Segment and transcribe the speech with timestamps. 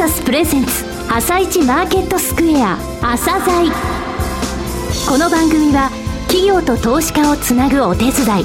[0.00, 3.70] サスプレゼンツ朝一マーケットスクエア朝鮮
[5.06, 5.90] この番組は
[6.22, 8.44] 企業と投資家をつなぐお手伝い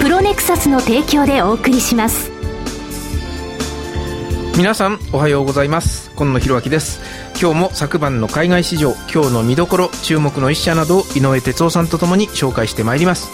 [0.00, 2.32] プロネクサスの提供でお送りします。
[4.56, 6.10] 皆さんおはようございます。
[6.16, 7.00] 今野博明です。
[7.44, 13.28] 今日も昨晩の海外市場今日の見どころ注目の一社などを井上哲夫さんとともに紹介してまいります。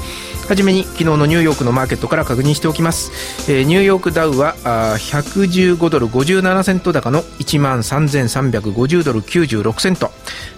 [0.49, 3.13] はじめに昨日のニューヨークのマーケットから確認しておきます、
[3.49, 10.11] えー、ニューヨークダウはあ115ドル57セント高の1万3350ドル96セント。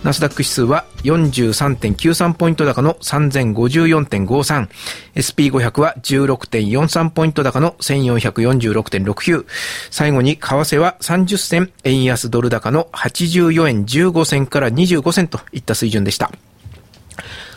[0.03, 9.47] ナスダック指数は43.93ポイント高の 3054.53SP500 は16.43ポイント高の1446.69
[9.91, 12.89] 最後に為替は30銭円安ドル高の
[13.51, 16.31] 84円15銭から25銭といった水準でした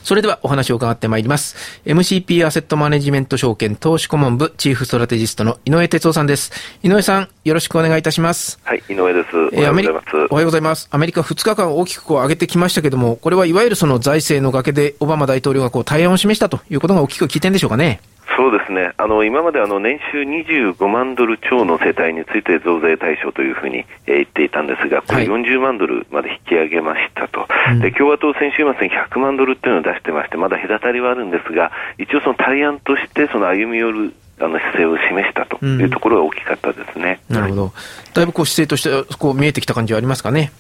[0.03, 1.81] それではお話を伺ってまいります。
[1.83, 6.51] MCP アセットマネジメント証券投資顧問部チーフストラテジストの井上哲夫さんです。
[6.83, 8.59] 井上さん、よろしくお願いいたします。
[8.63, 9.35] はい、井上です。
[9.35, 10.15] おはようございます。
[10.29, 10.87] おはようございます。
[10.91, 17.99] アメリカ2日間大きくこう上げてきましたけども、これはいわゆるその財政の崖でオバマ大統領がこう対案を示したということが大きく聞いてんでしょうかね。
[18.35, 37.73] そうですね、あの今まであの年収25万ドル超の世帯について増税対象というふうに、えー、言っていたんですが、これ40万ドルまで引き上げましたと、はい、で共和党、先週末に100万ドルっていうのを出してまして、まだ隔たりはあるんですが、一応、その対案としてその歩み寄るあの姿勢を示したというところが大きかったですね、うん、なるほど、
[38.13, 40.51] だいぶこう姿勢としてこう見えてきた感じはありますかね？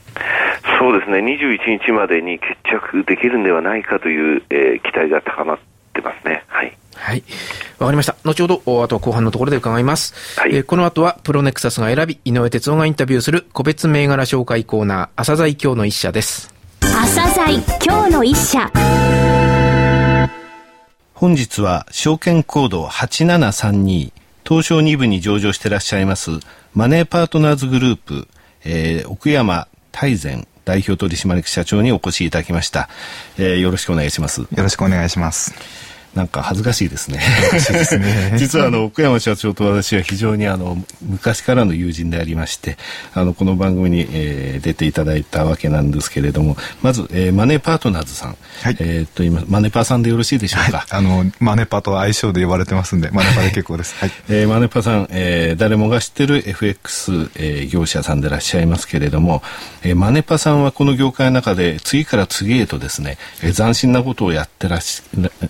[0.79, 5.59] そうですね、21日までに決着できるんではないかという、えー、期待が高まっ
[5.93, 6.45] てますね。
[6.47, 7.23] はいはい。
[7.77, 8.15] わかりました。
[8.23, 10.39] 後ほど、あとは後半のところで伺います。
[10.39, 16.51] はい、えー、この後は、プロネクサスが選び、井上哲夫がインタビューする個別銘柄紹介コーナー、朝鮮今日の一社です。
[16.81, 18.71] 朝鮮今日の一社。
[21.13, 24.11] 本日は、証券コード8732、
[24.43, 26.31] 東証2部に上場していらっしゃいます、
[26.73, 28.27] マネーパートナーズグループ、
[28.63, 32.89] えー、奥山大善代表取締役社長にお越しいただきました、
[33.37, 34.41] えー、よろしくお願いします。
[34.41, 35.53] よろしくお願いします。
[36.15, 37.19] なんか恥ずかしいですね。
[37.59, 42.77] すね 実はあの奥山社長と私は非常にあの昔からの友人でありまして、
[43.13, 50.77] あのこの番組に、えー、出ていただいたわけなんですけれども、まず、えー、マネーパートナーズさん、はい、えっ、と今マネパーさんでよろしいでしょうか？
[50.77, 53.95] はい、あのマネパと愛称で呼ばれてますんで、マネパで結構です。
[53.99, 59.43] はい、えー、マネパさん、えー、誰もが知ってる FX、えー、業者さんでいらっしゃいますけれども、
[59.83, 65.03] えー、マネパさんはこの業界の中で次から次へとですね、えー、斬新なことをやってらし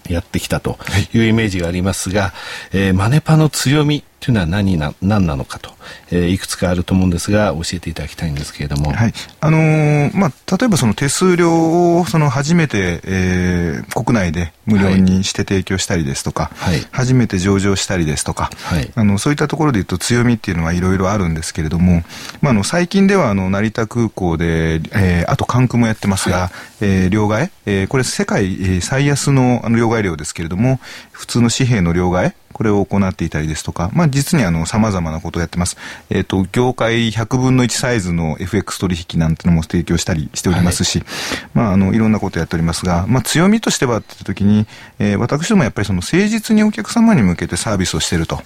[0.10, 0.78] やってきたと
[1.14, 2.34] いうイメージがありますが、
[2.72, 5.72] えー、マネパの強みというのは何な何なのかと、
[6.12, 9.14] えー、いくつかあると思うんですが教えていただきたいんですけれども、はい。
[9.40, 22.02] あのー、まあ、例えばその手数料をその初めて、えー、国内で無料にして提供したりですとか、はい、初めて上場したりですとか、はい、あのそういったところでいうと強みっていうのはいろいろあるんですけれども、
[22.42, 26.50] まあ、あの最近ではあの成田空港で、えー、あと関空もやってますが、はい、
[26.82, 30.80] えー、両替、えー、これ世界最安のあの両替量ですけれども
[31.12, 32.34] 普通の紙幣の両替？
[32.56, 35.76] これを行っていたりですとか、まあ、実にあの、様々なことをやってます。
[36.10, 41.08] えっ、ー、と、業界100分の1サイズの FX 取引なんてのも提供したりしておりますし、はい、
[41.54, 44.68] まあ、あの、いろんなことをやっておりますが、まあ、強みとしてはって言った時に、
[45.00, 48.40] えー、私どもやっぱりその誠実にお客様に向けてサービスをしていると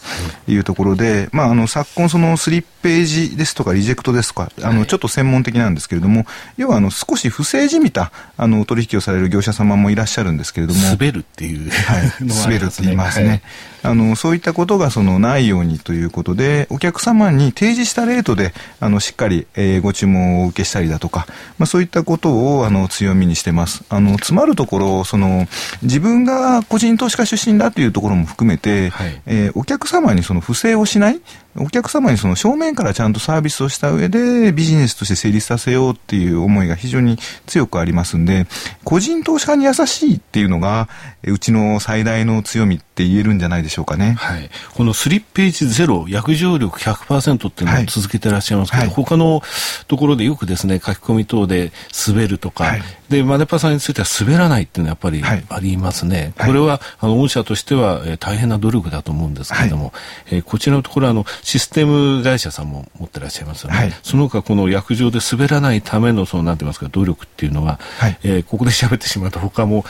[0.48, 6.26] いうところで、まあ、あの、昨今そのスリッページですとかリジェクトですとか、あの、ちょっと専門的なんですけれども、
[6.58, 10.80] 要はあの、少し不正じみた、あの、取引をされる業者様もいらっしゃるんですけれども。
[10.82, 12.12] 滑るっていう、はい。
[12.26, 13.28] 滑るって言いますね。
[13.28, 13.42] はい
[13.82, 21.26] あのそういったことがそのないようにということでお客様に提示したレートであのしっかり、えー、ご注文をお受けしたりだとか、
[21.58, 23.84] まあ、そういったことをあの強みにしてます。
[23.90, 25.48] あの詰まるところその
[25.82, 31.22] 自分が個人投資家出身だというところも含めて、はい、えー、お客様にその不正をしない
[31.60, 38.48] お客様にその正面からちゃんとサービスをした上でビジネスとして成立させようっていう思いが非常に強くありますんで、
[38.84, 40.88] 個人投資家に優しいっていうのが、
[41.24, 44.14] うちの最大の強みって言えるんじゃないでしょうかね。
[44.14, 44.50] はい。
[44.74, 49.42] このスリッページゼロ、約定力100%っていうのを続けてらっしゃいますけど、はい、他の
[49.88, 51.72] ところでよくですね、書き込み等で
[52.08, 56.34] 滑るとか、はい、で、マネパさんについては滑らないっていうのはやっぱりありますね。
[56.38, 59.94] これは、あの、御社としては、えー、大変な努力だと思うんですけれども、
[60.28, 63.76] えー、こちらのところあの、システム会社さんも持ってらっしゃいますよね。
[63.76, 69.84] はい、その他この約定で滑らないためのそのなんて言いますか努力っていうのは、はい、えー、ここで喋ってしまうと他も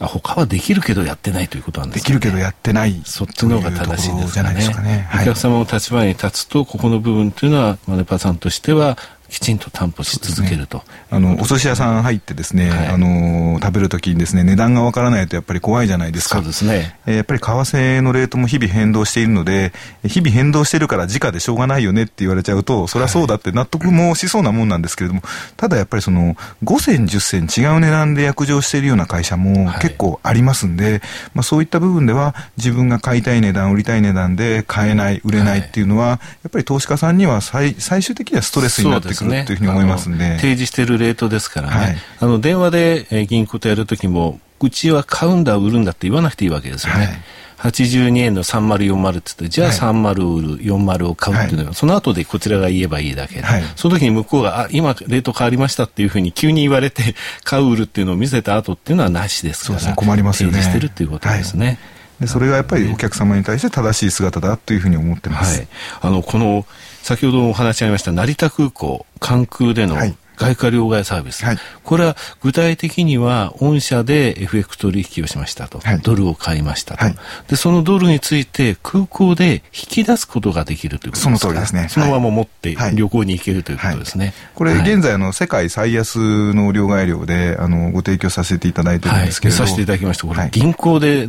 [0.00, 2.02] 他はできるけどやってないということなんですね。
[2.02, 3.00] できるけどやってない。
[3.04, 4.68] そっちの方が正しいですかね。
[4.74, 8.96] かねはい、お客様の立場に立つと、ここの部分というのは、マネパさんとしては、
[9.28, 16.36] きちんと担保し続けると、ね、あのお寿司屋さん入ってですね、はい、あの食べるときにですね値段がわからないとやっぱり怖いじゃないですか。
[16.36, 19.72] そうですね、えー、やっぱり為替のレートも日々変動しているので
[20.04, 26.34] 日々変動してるから時価でしょうがないよねって言われちゃうとそりゃそうだって納得もしそうなもんなんですけれども、はい、ただやっぱりその
[26.64, 31.00] 5銭10銭違う値段で約定しているような会社も結構ありますんで、はい、
[31.34, 40.36] まあ、そういった部分では自分が買いたい値段売りたい値段で買えない売れないっていうのは、やっぱり投資家さんには最最終的にはストレスになってくる、ね、というふうに思いますんで。
[40.36, 47.70] 提示しているレートですからね、はい、あの電話で、え銀行とやるときもうちは買うんだ売るんだって言わなくていいわけですよね、はい。
[47.70, 53.36] 82円の3040って言って、じゃあ30売る、40を買うっていうのは、はい、その後でこちらが言えばいいだけ。
[53.36, 57.14] で、はい、その時に向こうが、あ、今レート変わりましたっていうふうに急に言われて、
[57.44, 60.62] 買う売るっていうのを見せた後っていうのはなしですから、そうですね、困りますよね。
[60.62, 61.66] してるっていうことですね。
[61.66, 61.78] はい
[62.20, 65.60] でそれがやっぱりお客様に対して正しい姿だというふうに思ってます。
[65.60, 65.68] はい、
[66.00, 66.66] あのこの
[67.02, 69.96] 先ほどお話しありました成田空港関空での
[70.38, 77.16] 外貨両替サービス、はい、これは具体的には御社で FX 取引をしましたと、はい、ドルを買いましたと、はい、
[77.48, 81.38] でそのドルについて空港で引き出すことができるということですか？
[81.38, 81.88] その通りですね。
[81.88, 90.26] そのまま持って旅行に行けるということですね、これ現在の世界最安の両替量であのご提供させていただいてるんですけど、させていただきました。
[90.26, 91.28] これ、銀行で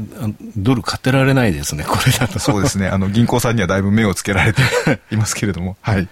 [0.56, 1.84] ドル買ってられないですね。
[1.84, 2.40] これだと。
[2.40, 2.88] そうですね。
[2.88, 4.62] あの銀行さんにはだいぶ目をつけられて
[5.12, 5.78] いますけれども。
[5.82, 6.08] はい。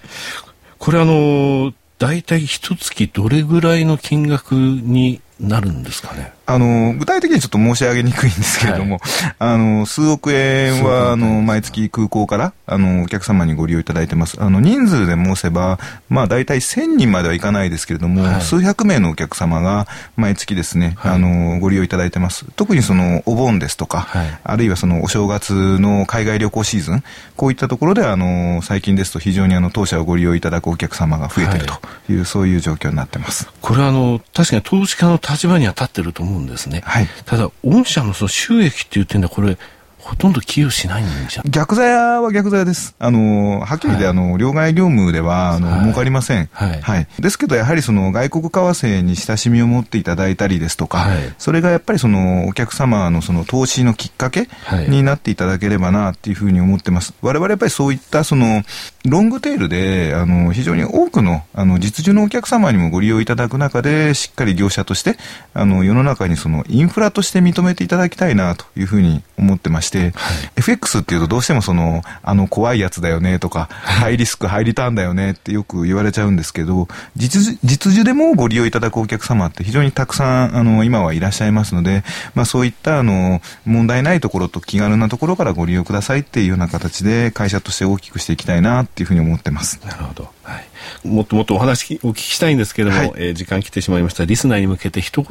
[0.77, 6.33] これあの大体一月どれぐらいの金額になるんですかね？
[6.49, 14.41] あの、具体的にちょっと申し上げにくいんですけれども、はい、あの、数億円は、あの、毎月空港から、あの、お客様にご利用いただいてます。
[14.41, 15.77] あの、人数で申せば、
[16.07, 22.45] まあ、大体1000人まではいかないですけれども、はい、数百名のお客様が、毎月ですね、はい、あの、ご利用いただいてます。
[22.55, 24.07] 特にその、お盆ですとか、
[24.45, 27.03] あるいはその、お正月の海外旅行シーズン、
[27.35, 33.49] こういったところで、あの、最近ですと非常にあの、当社をご利用いただくお客様が増えているという、そういう状況になってます。
[33.61, 36.81] これはあの、確かに投資家の立場には立ってると思うんですね。
[36.85, 39.57] はい、ただ、御社のその収益っていう点でこれ、
[40.07, 42.95] ほとんど寄与しないんじゃ逆座屋は逆座屋です。
[42.98, 46.48] あの、はっきりで、あの、両替業務では、あの、儲かりません。
[46.54, 46.81] はい。
[46.81, 47.07] はい。
[47.19, 54.48] ですけど、やはりその、外国為替に親しみを持っていただいたりですとか、はい、それがやっぱりその、お客様のその、投資のきっかけ
[54.88, 57.13] になっていただければな、っていうふうに思ってます。
[57.21, 58.63] 我々やっぱりそういったその、
[59.06, 65.18] ロングテールで、あの、非常に多くの、あの、実需のお客様にもご利用いただく中で、しっかり業者として、
[65.54, 70.13] あの、世の中にその、インフラとして認めていただきたいな、というふうに思ってまして、はい、
[70.57, 82.03] FX っていうとどうしてもその、あの、怖いやつだよね、とか、ハイリスク、ハイリターンだよね、ってよく言われちゃうんですけど、実、実需でもご利用いただくお客様って非常にたくさん、あの、今はいらっしゃいますので、
[82.35, 89.79] まあ、そういった、あの、問題ないところと気軽なところからご利用くださいっていうような形で、会社として大きくしていきたいな、っていうふうに思ってます。
[89.85, 90.31] なるほど。
[90.44, 91.07] はい。
[91.07, 94.25] もっともっとお話お聞きしたいんですけれども、はい、えー、時間来てしまいました。
[94.25, 95.29] リスナーに向けて一言、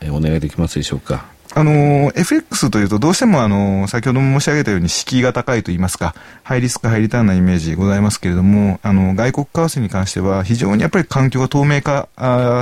[0.00, 1.24] えー、お願いできますでしょうか？
[1.54, 12.08] あの、FX というとどうしてもあの、先ほども申し上げたように敷居が高いと言いますか、ハイリスク、ハイリターンなイメージございますけれども、あの、外国為替に関しては非常にやっぱり環境が透明化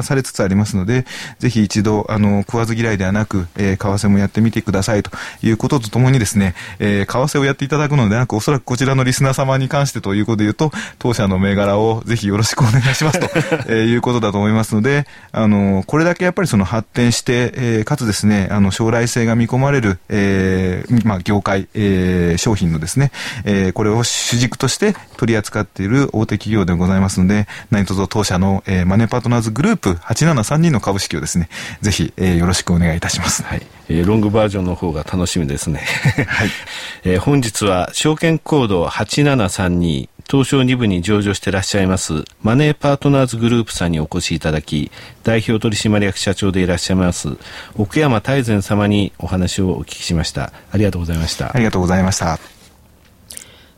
[0.02, 1.06] されつつありますので、
[1.38, 5.10] ぜひ一度、あの、食わず嫌いではなく、えー、為替もやってみてくださいと
[5.42, 13.26] いうこととともにですね、えー、為替をやっていただくのではなく、おそらくこちらのリスナー様に関してということで言うと、当社の銘柄をぜひよろしくお願いしますと、
[13.70, 23.12] えー、いうことだと思いますので、あの、これだけやっぱりその発展して、えー、かつですね、あの、将来性が見込まれる、えー、まあ、業界、えー、商品のですね、
[23.44, 31.50] えー、これを主軸として取り扱っている大手企業でございますので、何卒当社の、えー、マネーパートナーズグループ8732の株式をですね、
[31.82, 33.42] ぜひ、えー、よろしくお願いいたします。
[33.42, 33.66] はい。
[33.90, 35.80] えー、ロングバージョンの方が楽しみですね。
[36.26, 36.50] はい。
[37.04, 44.92] えー、本日は証券コード8732東証2部に上場していらっしゃいますマネーパートナーズグループさんにお越しいただき
[45.24, 47.36] 代表取締役社長でいらっしゃいます
[47.76, 50.52] 奥山大善様にお話をお聞きしました。
[50.70, 51.54] ありがとうございました。
[51.54, 52.38] ありがとうございました。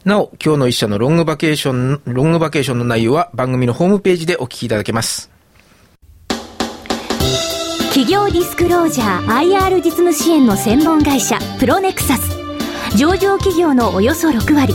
[0.04, 5.30] なお今日の一社のロングバケーションロングバケーションの内容は番組のホームページでお聞きいただけます。
[7.88, 12.36] 企業ディスクロージャー IR 実務支援の専門会社プロネクサス。
[12.96, 14.74] 上場企業のおよそ6割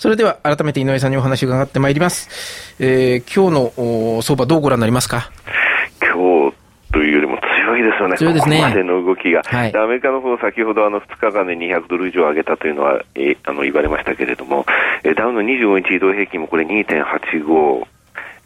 [0.00, 2.74] それでは改めて井上さんにお話を伺ってまいります。
[2.80, 5.30] えー、今日の相場どうご覧になりますか？
[6.00, 6.56] 今日
[6.90, 8.56] というよりも強いですよね、強いですね。
[8.56, 9.72] ここまでの動きが、はい。
[9.72, 14.64] でアメリカの方先ほどあの2日間で200ドル以上上げたというのは、えあの言われましたけれども、
[15.04, 17.84] えダウの25日移動平均もこれ2.85。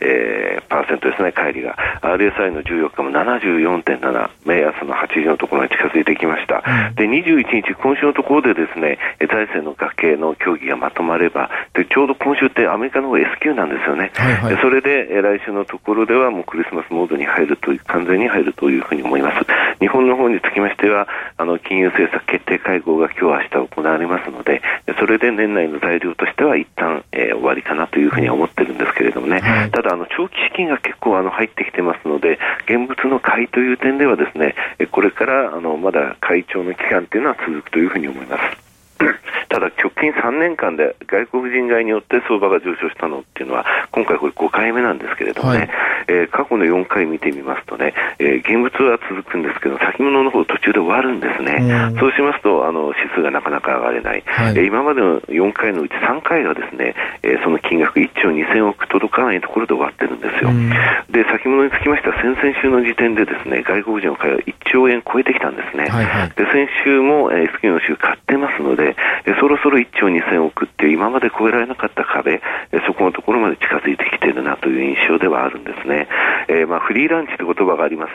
[0.00, 1.76] えー、パーセントですね、帰りが。
[2.02, 6.62] RSI の14日も74.7、目安の80のところに近づいてきました。
[6.96, 14.10] で、21日、今週のところでですね、え財政の崖の協議がまとまれば、で、ちょうど今週ってアメリカの方 S q なんですよね。
[14.14, 19.46] はいはいでそれで、えー来週のところではもうクリスマスモードに入るという、完全に入るというふうに思います。
[19.80, 29.40] 日本の方につきましては、あの、金融政策決定会合が今日明日行われますので、でそれで年内の材料としては一旦、えー終わりかなというふうには思ってるんですけれどもね。
[29.40, 34.54] はいただ、あの、長期資金が結構あの入ってきてますので、現物の買いという点ではですね、
[34.90, 39.43] これからあのまだ会長の期間というのは続くというふうに思います。
[39.54, 45.70] ただ、直近3年間で外国人買いによって相場が上昇したのっていうのは、今回これ5回目なんですけれどもね、はい
[46.08, 51.58] えー過去の4回見てみますとね、えー現物は続くんですけど、先物の方途中で終わるんですね。
[51.60, 54.22] うんそうしますと、あの、指数がなかなか上がれない。
[54.26, 60.50] はいえー今までの4回のうち3回はですね、えーその金額1兆2000億届かないところで終わってるんですよ。
[60.50, 60.70] うん
[61.14, 65.86] で、先物につきましては、先々週の時点でですね、外国人の買いは1兆円超えてきたんですね。
[65.86, 68.96] はいはいで、先週も、えー、q の週買ってますので、
[69.26, 72.40] えーそろそろ1兆2000億っていう今まで超えられなかった壁、
[72.72, 76.08] えーそこのところまで近づいてきてるなという印象ではあるんですね。
[76.48, 78.12] えーまあ、フリーランチという言葉があります。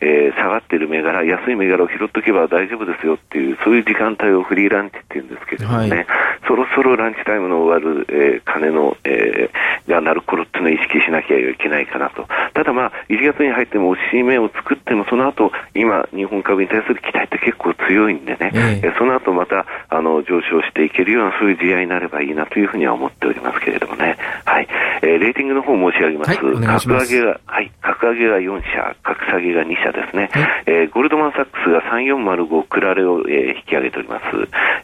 [0.00, 6.06] えー下がってる銘柄、安い銘柄を拾っとけば大丈夫ですよっていう、そういう時間帯をフリーランチっていうんですけれどもね、はい
[6.48, 12.26] そろそろランチタイムの終わる、えー金の、えーが鳴る頃っていうのを意識しなきゃいけないかなと。
[12.54, 24.16] ただまあ、1月に入っても押し目を作っても、その後、今、日本株に対する期待って結構強いんでね、えええーその後また、あの、上昇していけるような、そういう試合になればいいなというふうには思っておりますけれどもね。
[24.44, 24.68] はい。
[25.02, 26.28] えーレーティングの方申し上げます。
[26.30, 27.70] はい格上げが、はい。
[27.82, 30.28] 格上げが4社、格下げが2社ですね。
[30.32, 34.24] はいえーゴールドマンサックスが3405クラレを、えー引き上げております。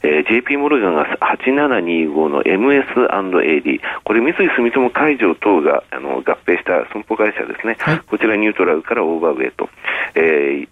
[0.03, 3.81] えー JP モルガンが8725の MS&AD。
[4.05, 7.77] これ三井住友海上等があの合併した損保会社ですね。
[7.79, 9.69] はいこちらニュートラルからオーバーウェイと。
[10.15, 10.69] えー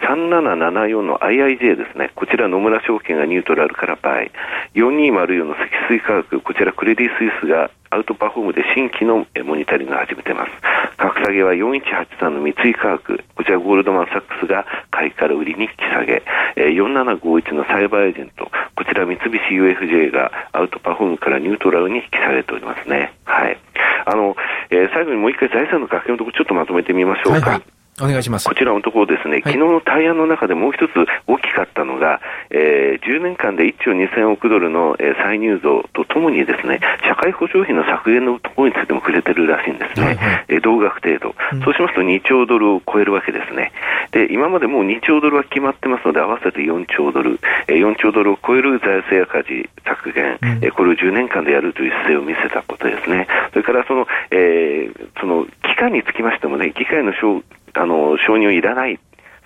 [0.00, 2.10] 3774の IIJ ですね。
[2.14, 4.30] こちら野村証券がニュートラルから倍。
[4.74, 10.50] 4204の積水化学、こちらクレディスイスがアウトパフォームで新規のモニタリングを始めています。
[10.96, 16.22] 格下げは4183の三井化学、こちらゴールドマンサックスが買いから売りに引き下げ。
[16.56, 23.12] 4751のサイバーエージェント、こちら三菱 UFJ がアウトパフォームからニュートラルに引き下げておりますね。
[23.24, 23.58] はい。
[24.06, 24.36] あの、
[24.70, 27.50] えー最後にもう一回財産の崖のところちょっとまとめてみましょうか。
[27.50, 27.79] はい。
[28.02, 28.54] お願いしますこ。
[28.54, 30.92] ちらのところですね、昨日の対案の中でもう一つ
[31.26, 40.06] 大きかったのが、えー10年間で1兆2000億ドルの、えー再入増とともにですね、社会保障費の削減のところについても触れてるらしいんですね。
[40.06, 43.72] はいはいえー同額程度、うんそうしますと2兆ドルを超えるわけですね。
[44.12, 47.38] で、今までもう2兆ドルは決まってますので、合わせて4兆ドル、
[47.68, 53.26] えー4兆ドルを超える財政赤字削減、うんえーこれを10年間でやるという姿勢を見せたことですね。
[53.50, 57.42] それからその、えーその期間につきましてもね、議会の承
[57.74, 58.98] あの承認をいらない。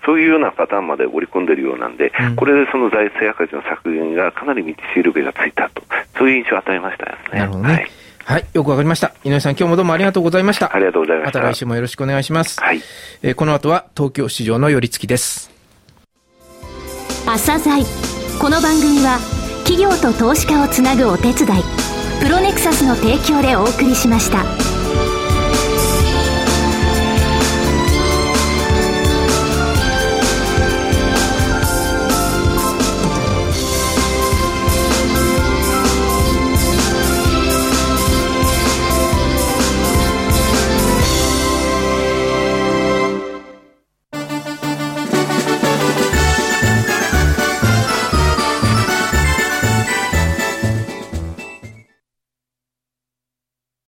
[0.05, 5.81] そういうようなパターンまで織り込んでいるようなんで、うんこれでその財政赤字の削減がかなり道しるべがついたと、
[6.17, 7.39] そういう印象を与えましたね。
[7.39, 7.73] なるほどね。
[7.73, 7.87] はい。
[8.25, 9.13] はい、よくわかりました。
[9.23, 10.75] 井上さん、今日もどうもありがとうございました。
[10.75, 11.39] ありがとうございました。
[11.39, 12.59] また来週もよろしくお願いします。
[12.59, 12.81] はい。
[13.23, 15.51] えーこの後は東京市場の寄り付きです。
[17.25, 17.83] 朝鮮
[18.39, 19.17] この番組は
[19.63, 21.63] 企業と投資家をつなぐお手伝い
[22.21, 24.64] プロネクサスの提供でお送りしました。